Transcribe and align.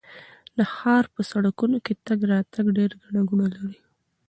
د 0.57 0.59
ښار 0.73 1.03
په 1.13 1.21
سړکونو 1.31 1.77
کې 1.85 1.93
تګ 2.07 2.19
راتګ 2.31 2.65
ډېر 2.77 2.91
ګڼه 3.01 3.21
ګوڼه 3.29 3.47
لري. 3.55 3.79